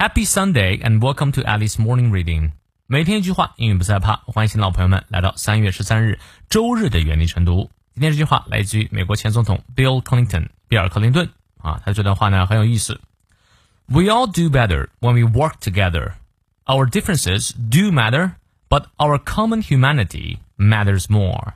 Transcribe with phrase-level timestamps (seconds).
[0.00, 2.52] Happy Sunday and welcome to Alice Morning Reading。
[2.86, 4.16] 每天一句话，英语不再怕。
[4.26, 6.18] 欢迎新老朋友们来到三月十三日
[6.50, 7.70] 周日的原力晨读。
[7.94, 11.80] 今天这句话来自于美国前总统 Bill Clinton，比尔·克林顿啊。
[11.84, 13.00] 他这段话呢很有意思。
[13.86, 16.12] We all do better when we work together.
[16.66, 18.32] Our differences do matter,
[18.68, 21.54] but our common humanity matters more.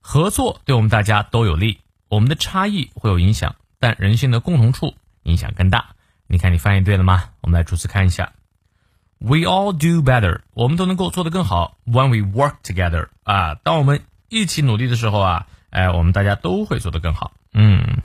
[0.00, 1.78] 合作对我们大家都有利，
[2.08, 4.94] 我们的差异会有影响，但人性的共同处
[5.24, 5.96] 影响更大。
[6.31, 7.25] 你看，你翻译对了吗？
[7.41, 8.31] 我们来逐词看一下。
[9.17, 11.77] We all do better，我们都能够做得更好。
[11.85, 17.33] When we work together，啊，当我们一起努力的时候啊，哎，我们大家都会做得更好。
[17.53, 18.01] 嗯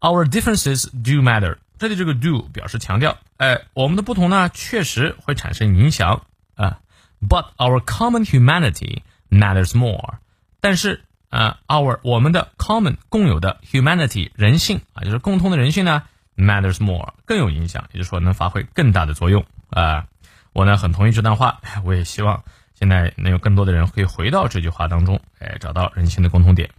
[0.00, 6.22] ，Our differences do matter，这里这个 do 表示强调，哎，我们的不同呢，确实会产生影响
[6.54, 6.78] 啊。
[7.20, 10.14] But our common humanity matters more，
[10.62, 16.04] 但是啊，our 我们的 common 共有的 humanity 人性啊，就是共通的人性呢。
[16.39, 20.07] matters more 更有影响，也就是说能发挥更大的作用啊！
[20.53, 26.69] 我呢很同意这段话，我也希望现在能有更多的人可以回到这句话当中，哎，找到人性的共同点。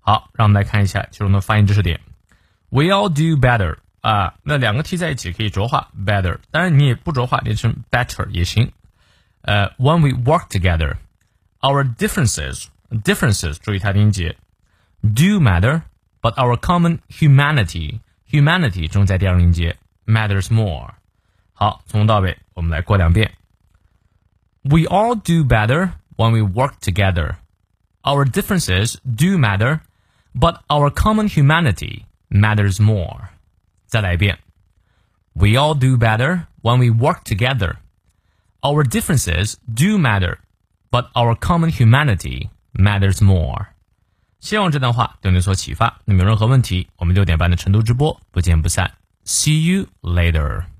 [0.00, 2.00] 好，让我们来看一下其中的发音知识点。
[2.68, 8.72] We all do better 啊，那两个 t 在一起可以浊化 better，当然你也不浊化，念成 better 也行。
[9.42, 10.96] 呃，When we work together,
[11.60, 14.36] our differences differences 注意它的音节
[15.02, 15.82] do matter,
[16.20, 19.76] but our common humanity humanity 重在第二音节，
[20.06, 20.94] matters more。
[21.52, 23.32] 好，从头到尾我们来过两遍。
[24.62, 27.36] We all do better when we work together.
[28.02, 29.80] Our differences do matter,
[30.34, 33.28] but our common humanity matters more.
[33.86, 34.38] 再来一遍。
[35.34, 37.76] We all do better when we work together.
[38.60, 40.38] Our differences do matter,
[40.90, 43.68] but our common humanity matters more.
[44.39, 45.99] 希望这段话对你有所启发。
[46.05, 48.91] 那么有任何问题，我们六点半的成都直播不见不散。
[49.25, 50.76] See you later.